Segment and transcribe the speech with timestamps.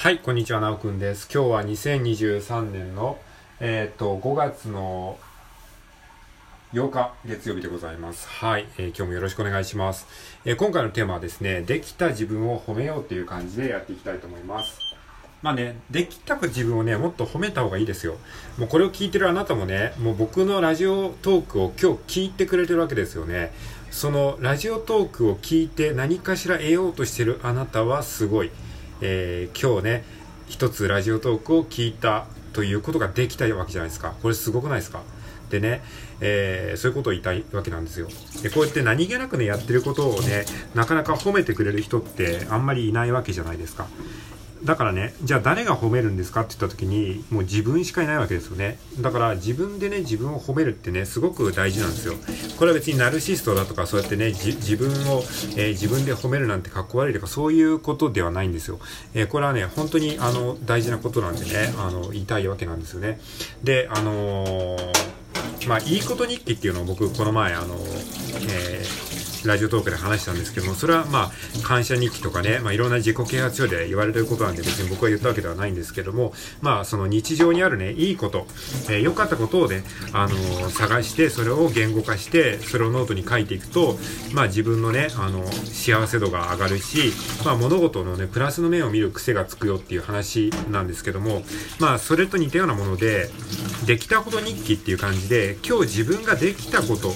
[0.00, 1.28] はい、こんにちは、なおくんです。
[1.28, 3.18] 今日は2023年の、
[3.58, 5.18] えっ、と、5月の
[6.72, 8.28] 8日月曜日でございます。
[8.28, 10.06] はい、えー、今日もよろしくお願いします。
[10.44, 14.78] えー、今回のテーマはですね、できた自分を褒めようっていう感じでやっていきたいと思います。
[15.42, 18.18] まあね、できた自分をね、もっと褒めた方がいいですよ。
[18.56, 23.52] もうこれを聞いてるあなたもね、もう僕のラジオトークを今日聞いてくれてるわけですよね。
[23.90, 28.52] そのラジオトークを聞いて何かしら得ようとしてるあなたはすごい。
[29.00, 30.04] えー、今日ね、
[30.48, 34.14] 一つラジオトークを聞いたということができたわけじゃないですか。
[34.22, 35.02] これすごくないですか？
[35.50, 35.82] でね、
[36.20, 38.08] えー、そういうことを言いたいわけなんですよ。
[38.42, 43.86] で、こうやって何気なくね、やってることをね、なかなか褒めてくれる人ってあんまりいないわけじゃないですか。
[44.64, 48.78] だからね、じゃあ誰が褒めるんですかって言った時に、もう自分しかいないわけですよね。
[49.00, 52.14] だから自分でね、自分を褒めるってね、すごく大事なんですよ。
[52.56, 55.22] これは別にナルシストだとか、そうやってね、自分を、
[55.56, 58.78] えー、自分で褒めるなんてかっこ悪いとか、そういうことではないんですよ。
[59.14, 63.20] えー、これはね、本当にあの、大事なことなんでね、あの、言いたいわけなんですよね。
[63.62, 67.76] で、あのー、まあ、いいこと日記っていうのを僕、この前、あの、
[68.50, 78.46] えーラジオトークで話したんですけども、それはまあ、感謝日記とかね、まあ、いろんな自己啓発書で言われてることなんで別に僕が言ったわけではないんですけども、まあ、その日常にあるね、いいこと、
[78.88, 83.98] えー、良かったことをね、あのー、探して、それを言語化して、それをノートに書いていくと、
[84.32, 87.12] まあ、自分のね、あの、幸せ度が上がるし、
[87.44, 91.42] まあ、物事のね、プラスの面を見る癖がつくよっていう話なんですけども、
[91.78, 93.30] まあ、それと似たようなもので、
[93.86, 97.12] できたこと日記っていう感じで、今日自分ができたこと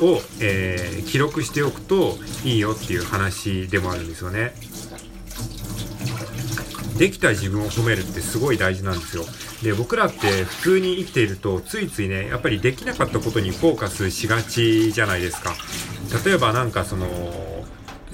[0.00, 4.54] を、えー、記録しておくといいよっていう話でもあるんですよね。
[6.96, 9.24] できた自分を褒めるってすごい大事なんですよ。
[9.62, 15.54] で、僕らって普通に生きていると、ついついね、やっぱりできなかったことにフォーカスしがちじゃないですか。
[16.24, 17.06] 例えばなんかその、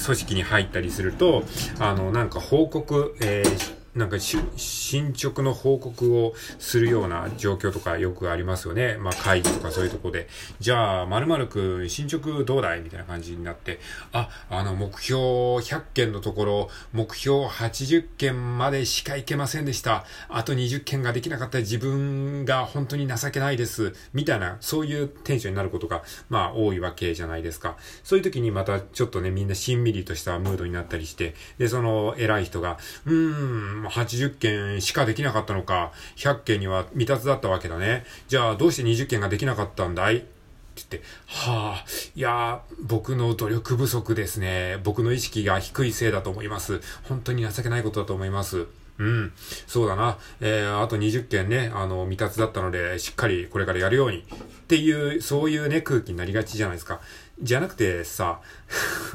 [0.03, 1.45] 組織に入ったりすると、
[1.79, 8.97] あの、なんか報告、えーなんか進捗の報告をするような状況とかよくありますよね。
[9.01, 10.29] まあ会議とかそういうとこで。
[10.61, 12.83] じゃあ、〇〇くん進捗どうだい？
[12.83, 13.81] みたいな感じになって、
[14.13, 20.05] あ、あの目標100件のところ、目標80件までしかいけませんでした。
[20.29, 23.93] あと20件ができなかった自分が本当に情けないです。
[24.13, 27.77] みたいな、そういうテンションになることが、まあ多いわけじゃないですか。
[28.05, 38.05] そういう時にまたちょっとね、みんなしんみりとしたムードになったりして、で、その偉い人が、うーん、80件しかできなかったのか、100件には未達だったわけだね。
[38.29, 40.17] じゃあどうして20件ができなかったんだい？
[40.17, 40.29] って
[40.77, 41.85] 言って、はあ、
[42.15, 44.79] いや、僕の努力不足ですね。
[44.85, 46.81] 僕の意識が低いせいだと思います。
[47.03, 48.67] 本当に情けないことだと思います。
[48.99, 49.33] うん。
[49.67, 50.19] そうだな。
[50.41, 54.19] えー、あと20件ね、あの、未達だったので、しっかりこれからやるように。
[54.19, 54.23] っ
[54.69, 57.01] ていう、そういうね、空気になりがちじゃないですか。
[57.43, 58.41] じゃなくてさ、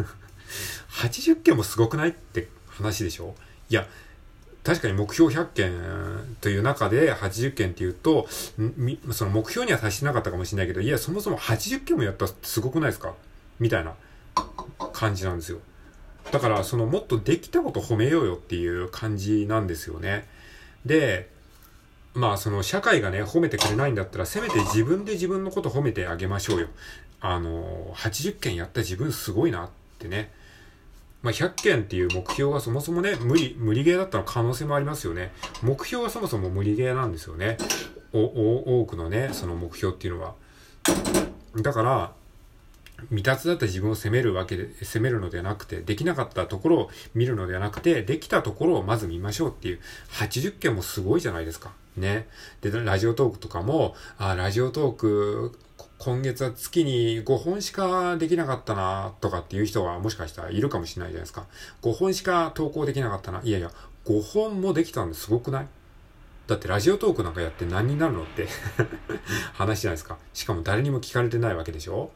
[0.92, 3.36] 80件もすごくないって話でしょ？
[3.70, 3.88] いや、
[4.66, 5.74] 確かに目標100件
[6.42, 8.28] という中で80件っていうと、
[9.12, 13.14] その目標には達してなかったかもしれないけど、いや、そもそも80件もやったらすごくないですか？
[13.60, 13.94] みたいな
[14.92, 15.60] 感じなんですよ。
[16.32, 20.28] だから、そのもっとできたこと褒めようよっていう感じなんですよね。
[20.84, 21.30] で、
[22.16, 26.70] まあその社会がね、褒めてくれないんだったら、せめて自分で自分のこと褒めてあげましょうよ。
[27.22, 30.32] あの、80件やった自分すごいなってね。
[31.26, 35.32] まあ、100件っていう目標がそもそもね、無理、無理ゲーだったの可能性もありますよね。
[35.64, 37.58] 目標はそもそも無理ゲーなんですよね。
[38.14, 40.36] お、多くのね、その目標っていうのは。
[41.60, 42.12] だから、
[43.06, 49.80] 未達だった自分を責めるわけで、責めるのではなくて、できなかったところを見るのではなくて、できたところをまず見ましょうっていう、
[50.12, 51.72] 80件もすごいじゃないですか。
[51.98, 52.28] ね。
[52.62, 55.58] で、ラジオトークとかも、あ、ラジオトーク
[55.98, 61.46] 今月は月に5本しかできなかったなとかっていう人はもしかしたらいるかもしれないじゃないですか。
[61.82, 63.42] 5本しか投稿できなかったな。
[63.44, 63.72] いやいや、
[64.06, 65.68] 5本もできたんですごくない
[66.48, 68.48] だってラジオトークなんかやって何になるのって
[69.54, 70.18] 話じゃないですか。
[70.34, 72.12] しかも誰にも聞かれてないわけでしょ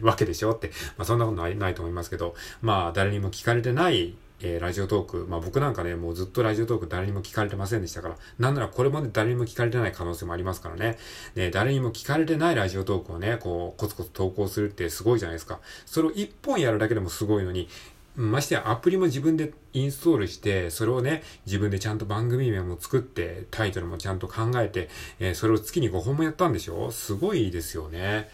[0.00, 0.70] わけでしょって。
[0.96, 10.98] まあそんなことない、ないと思いますけど、まあ誰にも聞かれてないえー、ラジオトーク、まあ僕なんかね、もうずっとラジオトーク誰にも聞かれてませんでしたから、なんならこれまで誰にも聞かれてない可能性もありますからね。
[11.34, 15.60] ね、誰にも聞かれてないラジオトークをね、こう、コツコツ投稿するってすごいじゃないですか。
[15.86, 17.68] それを一本やるだけでもすごいのに、
[18.16, 24.88] ましてやアプリも自分でインストールして、それをね、自分でちゃんと番組名も作って、タイトルもちゃんと考えて、
[25.18, 26.92] えー、それを月に5本もやったんでしょ？
[26.92, 28.28] すごいですよね。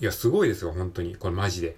[0.00, 1.14] いや、すごいですよ、本当に。
[1.14, 1.76] これマジで。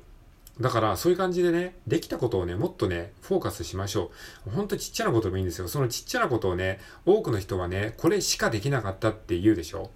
[0.61, 4.12] だから、そういう感じでね、できたことをね、もっとね、フォーカスしましょ
[4.47, 4.51] う。
[4.51, 5.67] ほんとちっちゃなことでもいいんですよ。
[5.67, 9.91] そのちっちゃなことをね、多くの人はね、これしかできなかったって言うでしょ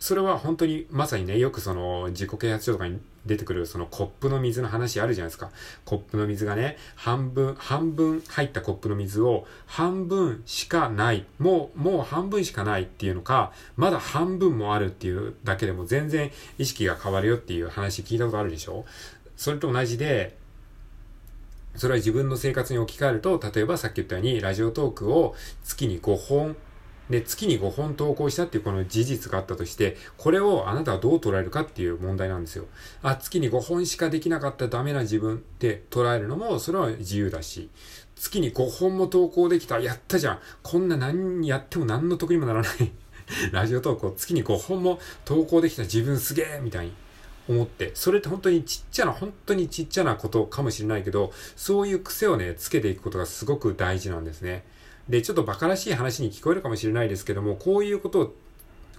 [0.00, 5.50] それは本当にまさにね、よくその自己啓発書とかに出てくるそのコップの水の話あるじゃないですか。
[5.84, 11.24] コップの水がね、半分、半分入ったコップの水を半分しかない。
[11.38, 18.84] もう、もう半分しかないっていうのか、まだ半分もあるっていうだけでも全然意識が変わるよっていう話聞いたことあるでしょ
[19.36, 20.36] それと同じで、
[21.76, 25.34] それは自分の生活に置き換えると、例えばさっき言ったように、ラジオトークを
[25.64, 26.56] 月に5本、
[27.10, 32.64] で、月に5本投稿したっていうこの事実があったとして、これをあなたはどう捉えるかっていう問題なんですよ。
[33.02, 37.68] あ、月に5本しかできなかったダメな自分って捉えるのも、それは自由だし、
[38.16, 40.38] 月に5本も投稿できた、やったじゃん。
[40.62, 42.92] こんな何やっても何の得にもならない
[43.52, 47.03] ラジオ投稿月に5本も投稿できた自分すげえみたいに。
[47.48, 54.64] 思って、それって本当にちっちゃな、本当にちっちゃなことかもしれないけど、そういう癖をね、つけていくことがすごく大事なんですね。
[55.08, 58.34] で、ちょっと馬鹿らしい話に聞こえるかもしれないですけども、こういうことを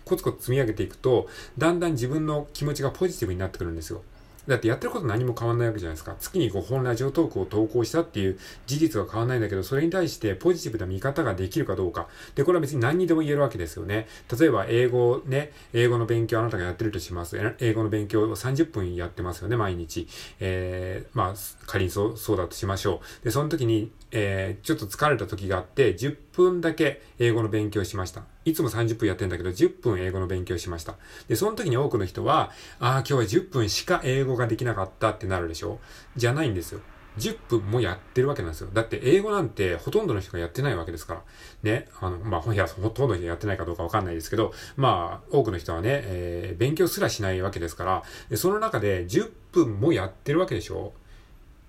[0.05, 1.27] コツコツ積み上げていくと、
[1.57, 4.03] だんだん自分の気持ちがポジティブになってくるんですよ。
[4.47, 6.15] だってやってること何も変わんないわけじゃないですか。
[6.19, 12.07] 月に5本ラジオトークを投稿したっていう事実は変わんないんだけど、それに対してポジティブな見方ができるかどうか。
[12.35, 14.07] で、これは別に何にでも言えるわけですよね。
[14.39, 17.37] 例えば、英語ね、英語の勉強あなたがやってるとします。
[17.59, 20.07] 英語の勉強を30分やってますよね、毎日。
[20.39, 21.33] えー、まあ、
[21.65, 23.25] 仮にそう、そうだとしましょう。
[23.25, 28.34] で、その時に、えー、ちょっと疲れた時があって、10分だけ英語の勉強しました。
[28.45, 30.95] いつも30分やってんだけど、10分英語の勉強しました。
[31.27, 35.79] で、その時に多くの人は、ああ、今日は10分しか英語ができなかったってなるでしょ？
[36.15, 36.79] じゃないんですよ。
[37.17, 38.69] 10分もやってるわけなんですよ。
[38.73, 41.21] だって英語なんてほとんどの人がやってないわけですから。
[41.63, 41.87] ね。
[42.01, 50.93] あの、まあ、いや、ほとんどの人がやってないかどうかわかんないですけど、まあ、多くの人はね、えー、勉強すらしないわけですから、その中で10分もやってるわけでしょ？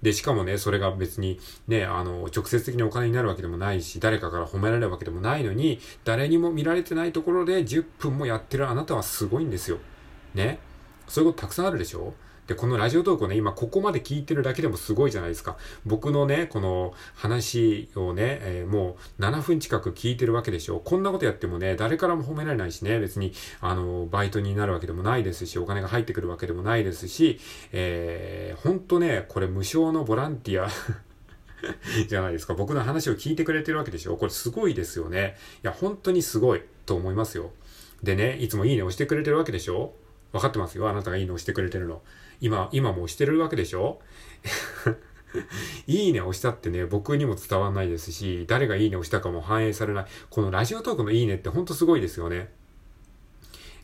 [0.06, 9.78] で、しかもね、それが別にね、あの、直接的にお金になるわけでもないし、誰かから褒められるわけでもないのに、誰にも見られてないところで10分もやってるあなたはすごいんですよ。
[10.32, 10.60] ね。
[11.08, 12.14] そういうことたくさんあるでしょ
[12.46, 15.56] で、このラジオトークをね、今ここまで聞いてるだけでもすごいじゃないですか。
[15.84, 20.80] 僕のね、この話をね、えー、もう7分近く聞いてるわけでしょ。
[20.80, 27.40] こんなことやってもね、誰からも褒められないしね、別に、あの、バイトになるわけでもないですし、お金が入ってくるわけでもないですし、
[27.72, 30.68] えー、ほんとね、これ無償のボランティア
[32.08, 32.54] じゃないですか。
[32.54, 34.16] 僕の話を聞いてくれてるわけでしょ。
[34.16, 35.36] これすごいですよね。
[35.64, 37.50] いや、本当にすごいと思いますよ。
[38.02, 39.94] でね、いつもいいね押してくれてるわけでしょ
[40.32, 40.88] 分かってますよ。
[40.88, 42.02] あなたがいいね押してくれてるの。
[42.40, 44.00] 今、今も押してるわけでしょ？
[45.86, 50.06] いいね押したってね、僕にも伝わんないですし、誰がいいね押したかも反映されない。
[50.30, 52.48] このラジオトークのいいねってほんとすごいですよね。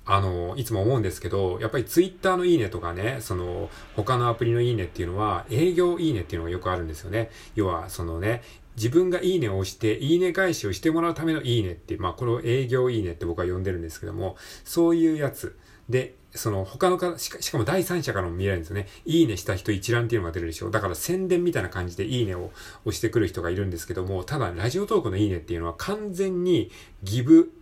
[0.05, 7.31] あの、いつも思うんですけど、やっぱりツイッターのいいねとかね、その、他のアプリのいいねっていうのは、営業いいねっていうのがよくあるんですよね。
[7.55, 8.43] 要は、そのね、
[8.75, 15.57] 自分がいいねを押して、いいね返しをしてもらうためのいいねって、まあ、これを営業いいねって僕は呼んでるんですけども、そういうやつ。
[15.89, 18.89] で、その他のかしか、しかも第三者からも見れるんですよね。
[19.05, 20.71] いいねした人一覧っていうのが出るでしょ。
[20.71, 22.51] だから宣伝みたいな感じでいいねを
[22.85, 26.71] 押してくる人がいるんですけども、ただラジオトークのいいねっていうのは完全に
[27.03, 27.53] ギブ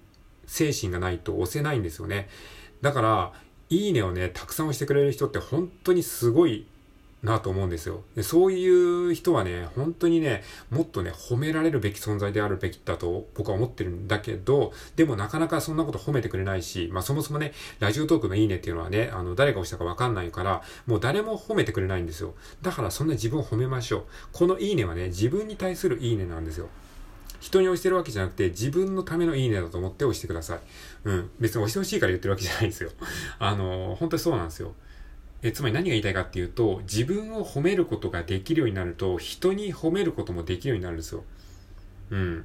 [0.46, 2.28] 精神がないと押せないんですよね。
[2.80, 3.32] だから、
[3.68, 6.66] いいねをね、たくさん押してくれる人って本当にすごい
[7.22, 8.02] なと思うんですよ。
[8.16, 22.34] でそういう人はね、本当にね、もっとね、褒められるべき存在であるべきだと僕は思ってるんだけど、でもなかなかそんなこと褒めてくれないし、まあそもそもね、ラジオトークのいいねっていうのはね、あの、誰が押したかわかんないから、もう誰も褒めてくれないんですよ。
[22.62, 24.04] だからそんな自分を褒めましょう。
[24.32, 26.68] このいいねはね、自分に対するいいねなんですよ。
[27.40, 30.60] 人に押してるわけじゃなくて、自分のためのいいねだと思って押してください。
[31.04, 31.30] うん。
[31.40, 32.90] 別に押してほしいから言ってるわけじゃないんですよ。
[33.38, 34.74] あの、本当にそうなんですよ。
[35.42, 41.24] えつまり何が言いたいかっていうと、自分を褒めることができるようになると、人に褒めることもできるようになるんですよ。
[42.10, 42.44] うん。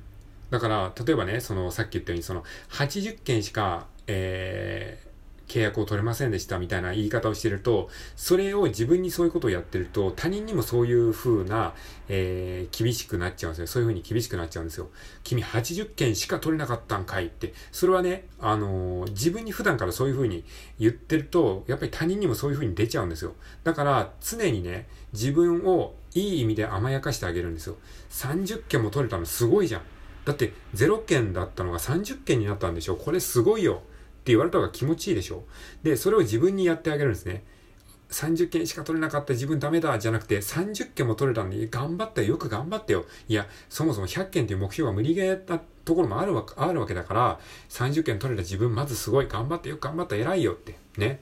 [0.49, 5.04] だから、例えばね、その、さっき言ったように、その、80件しか、えー、
[5.47, 11.73] 契約を取れませんでしたみたいな言い方をしてると、それを自分にそういうことをやってると、他人にもそういう風な、
[12.07, 13.67] えー、厳しくなっちゃうんですよ。
[13.67, 14.89] そういう風に厳しくなっちゃうんですよ。
[15.23, 17.53] 君80件しか取れなかったんかいって。
[17.71, 20.43] それはね、あのー、自分に普段からそういう風に
[20.79, 23.33] 言ってると、やっぱり他人にもそういう風に出ちゃうんですよ。
[23.63, 27.75] だから、常にね、自分をいい意味で甘やかしてあげるんですよ。
[28.09, 29.81] 30件も取れたのすごいじゃん。
[30.25, 33.81] だって0件だったのが30件になったんでしょこれすごいよ。
[34.25, 35.43] って言われた方が気持ちいいでしょ。
[35.83, 37.43] で、それを自分にやってあげるんですね。
[38.09, 43.05] 30件しか取れなかった自分ダメだじゃなくて30件も取れたんで頑張ったよよく頑張ったよ。
[43.27, 47.39] いやそもそも100件という目標が無理ゲーなところもあるわあるわけだから
[47.69, 51.19] 30件取れた自分まずすごい頑張ってよく頑張った偉いよってね。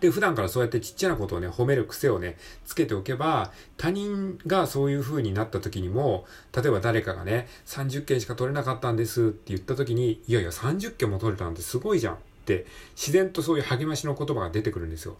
[0.00, 15.16] で、普段からそうやってちっちゃなことをね、褒める癖をね、つけておけば、他人がそういう風になった時にも、例えば誰かがね、30件しか取れなかったんですって言った時に、いやいや、30件も取れたんてすごいじゃんって、自然とそういう励ましの言葉が出てくるんですよ。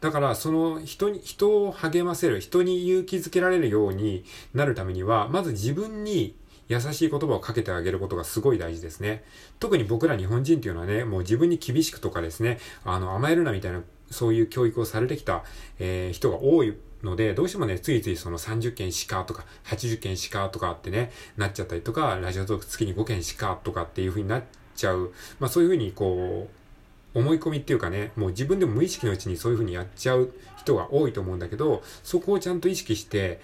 [0.00, 4.24] だからその人に、人を励ませる、人に勇気づけられるように
[4.54, 6.34] なるためには、まず自分に
[6.68, 9.24] 優しい言葉をかけてあげることがすごい大事ですね。
[9.60, 15.44] 特に僕ら日本人っていうのはね、もう自分に厳しくとかですね、あの甘えるなみたいな、そういう教育をされてきた、
[15.78, 24.42] えー、人が多いので、どうしてもね、ついついその30件しかとか、80件しかとかってね、なっちゃったりとか、ラジオトーク月に5件しかとかっていう風になっ
[24.76, 25.12] ちゃう。
[25.40, 26.48] まあそういう風にこ
[27.14, 33.40] う、思い込みっていうかね、もう自分でも無意識のうちにそういう風にやっちゃう人が多いと思うんだけど、そこをちゃんと意識して、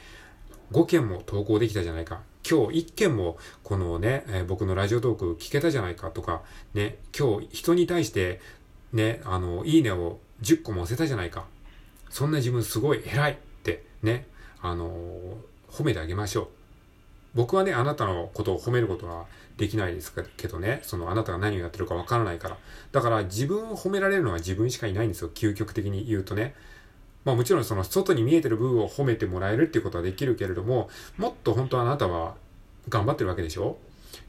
[0.73, 2.21] 5件も投稿できたじゃないか。
[2.49, 8.41] 今日1件もこのね、えー、僕のラジオトーク聞けたじゃないかとか、ね、今日人に対して
[8.93, 11.47] ね、あの、いいねを10個も押せたじゃないか。
[12.11, 14.27] そんな自分すごい偉いってね、
[14.61, 14.91] あの
[15.71, 16.49] 褒めてあげましょう。
[17.35, 19.27] 僕はね、あなたのことを褒めることは
[19.57, 22.57] できないですけどね、そのあなたが何をやってるかわからないから。
[22.93, 26.55] だから自分を褒められるのは自分しかいないんですよ、究極的に言うとね。
[27.25, 32.35] まあもちろんその外に見えてる部分を褒めてもらえるっていうことはできるけれども、もっと本当あなたは
[32.89, 33.77] 頑張ってるわけでしょ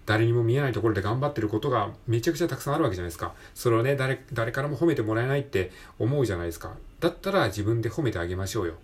[0.06, 3.34] 誰にも見えないところで頑張ってることがめちゃくちゃたくさんあるわけじゃないですか。
[3.54, 6.76] それをね、誰、誰からも褒めてもらえないって思うじゃないですか。
[7.00, 8.74] だったら自分で褒めてあげましょうよ。
[8.74, 8.76] っ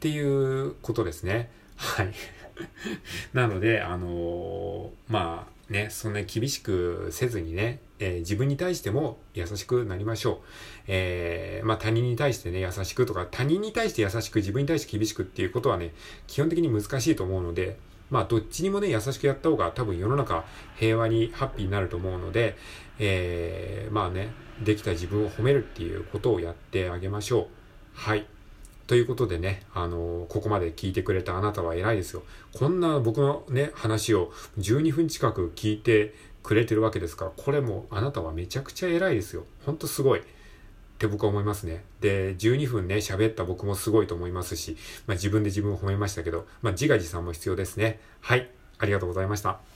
[0.00, 1.50] ていうことですね。
[1.76, 2.12] はい。
[3.32, 10.36] なので、あのー、まあね、そんなに厳しくせずにね、えー、自分に対しても優しくなりましょう。
[10.88, 15.94] えー、まあ他人に対してね、優しくとか、他人に対して優しく、自分に対して厳しくっていうことはね、
[16.26, 17.78] 基本的に難しいと思うので、
[18.14, 20.44] まあどっちにもね、優しくやった方が多分世の中
[20.76, 22.56] 平和にハッピーになると思うので、
[23.00, 24.28] えー、まあね、
[24.62, 27.46] できた自分を褒めるっていうことをやってあげましょう。
[27.92, 28.24] はい。
[28.86, 32.22] ということでね、あのー、ここまで聞いてくれたあなたは偉いですよ。
[32.52, 39.44] こんな僕のね、話を12分近く聞いてくれてるわけですから、これもあなたはめちゃくちゃ偉いですよ。
[39.66, 40.22] ほんとすごい。
[40.94, 41.84] って僕は思いますね。
[42.00, 48.00] で、12分ね、喋った僕もすごいと思いますし、まあ自分で自分を褒めましたけど、まあ自画自賛も必要ですね。
[48.20, 48.50] はい。
[48.78, 49.60] ありがとうございました。